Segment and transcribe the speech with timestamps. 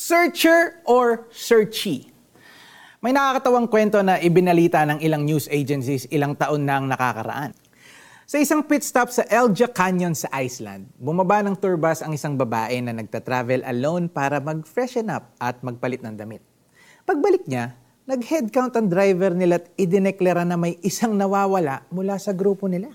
[0.00, 2.08] Searcher or searchy?
[3.04, 7.52] May nakakatawang kwento na ibinalita ng ilang news agencies ilang taon na ang nakakaraan.
[8.24, 12.32] Sa isang pit stop sa Elja Canyon sa Iceland, bumaba ng tour bus ang isang
[12.32, 16.40] babae na nagta-travel alone para mag-freshen up at magpalit ng damit.
[17.04, 17.76] Pagbalik niya,
[18.08, 22.88] nag-headcount ang driver nila at idineklara na may isang nawawala mula sa grupo nila.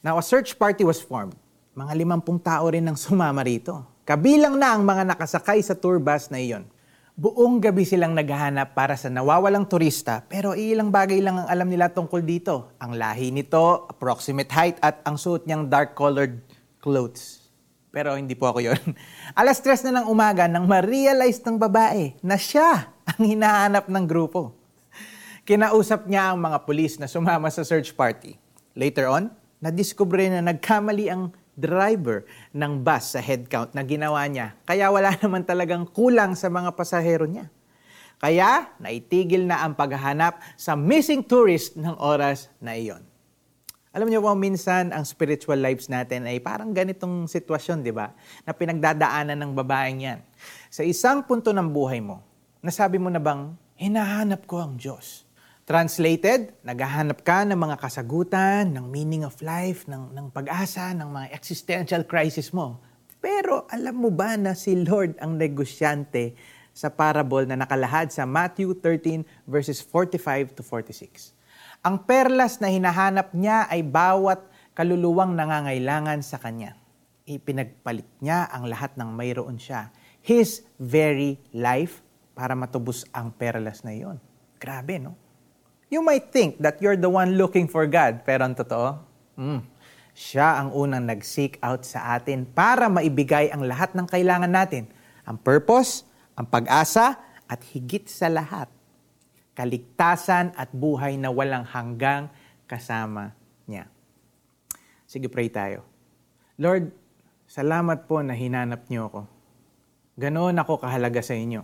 [0.00, 1.36] Now, a search party was formed.
[1.76, 3.93] Mga limampung tao rin ang sumama rito.
[4.04, 6.68] Kabilang na ang mga nakasakay sa tour bus na iyon.
[7.16, 11.88] Buong gabi silang naghahanap para sa nawawalang turista pero ilang bagay lang ang alam nila
[11.88, 12.76] tungkol dito.
[12.84, 16.36] Ang lahi nito, approximate height at ang suot niyang dark-colored
[16.84, 17.48] clothes.
[17.88, 18.76] Pero hindi po ako yon.
[19.40, 24.52] Alas tres na ng umaga nang ma-realize ng babae na siya ang hinahanap ng grupo.
[25.48, 28.36] Kinausap niya ang mga pulis na sumama sa search party.
[28.76, 29.32] Later on,
[29.64, 34.54] nadiskubre na nagkamali ang driver ng bus sa headcount na ginawa niya.
[34.66, 37.50] Kaya wala naman talagang kulang sa mga pasahero niya.
[38.18, 43.02] Kaya naitigil na ang paghahanap sa missing tourist ng oras na iyon.
[43.94, 48.10] Alam niyo po, minsan ang spiritual lives natin ay parang ganitong sitwasyon, di ba?
[48.42, 50.20] Na pinagdadaanan ng babaeng yan.
[50.66, 52.18] Sa isang punto ng buhay mo,
[52.58, 55.23] nasabi mo na bang, hinahanap ko ang Diyos.
[55.64, 61.32] Translated, naghahanap ka ng mga kasagutan, ng meaning of life, ng, ng pag-asa, ng mga
[61.32, 62.84] existential crisis mo.
[63.16, 66.36] Pero alam mo ba na si Lord ang negosyante
[66.76, 71.32] sa parable na nakalahad sa Matthew 13 verses 45 to 46.
[71.80, 74.44] Ang perlas na hinahanap niya ay bawat
[74.76, 76.76] kaluluwang nangangailangan sa kanya.
[77.24, 79.88] Ipinagpalit niya ang lahat ng mayroon siya.
[80.20, 82.04] His very life
[82.36, 84.20] para matubos ang perlas na iyon.
[84.60, 85.23] Grabe, no?
[85.92, 88.98] You might think that you're the one looking for God, pero ang totoo,
[89.36, 89.60] mm,
[90.16, 94.88] siya ang unang nag-seek out sa atin para maibigay ang lahat ng kailangan natin.
[95.28, 96.06] Ang purpose,
[96.38, 98.72] ang pag-asa, at higit sa lahat,
[99.52, 102.32] kaligtasan at buhay na walang hanggang
[102.64, 103.36] kasama
[103.68, 103.86] niya.
[105.04, 105.84] Sige, pray tayo.
[106.56, 106.90] Lord,
[107.44, 109.20] salamat po na hinanap niyo ako.
[110.16, 111.62] Ganoon ako kahalaga sa inyo.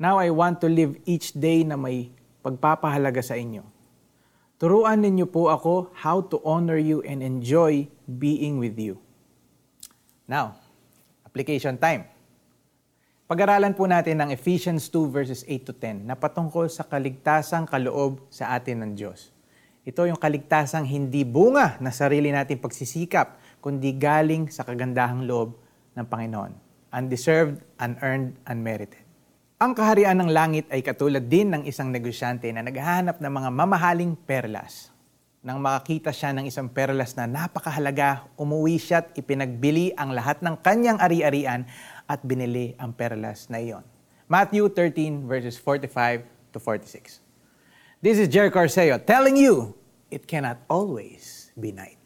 [0.00, 3.64] Now I want to live each day na may pagpapahalaga sa inyo.
[4.60, 9.00] Turuan ninyo po ako how to honor you and enjoy being with you.
[10.28, 10.60] Now,
[11.24, 12.04] application time.
[13.24, 18.20] Pag-aralan po natin ang Ephesians 2 verses 8 to 10 na patungkol sa kaligtasang kaloob
[18.28, 19.32] sa atin ng Diyos.
[19.86, 25.56] Ito yung kaligtasang hindi bunga na sarili nating pagsisikap, kundi galing sa kagandahang loob
[25.96, 26.52] ng Panginoon.
[26.92, 29.09] Undeserved, unearned, unmerited.
[29.60, 34.16] Ang kaharian ng langit ay katulad din ng isang negosyante na naghahanap ng mga mamahaling
[34.16, 34.88] perlas.
[35.44, 40.56] Nang makakita siya ng isang perlas na napakahalaga, umuwi siya at ipinagbili ang lahat ng
[40.64, 41.68] kanyang ari-arian
[42.08, 43.84] at binili ang perlas na iyon.
[44.32, 46.24] Matthew 13 verses 45
[46.56, 47.20] to 46.
[48.00, 49.76] This is Jerry Corseo telling you,
[50.08, 51.99] it cannot always be night.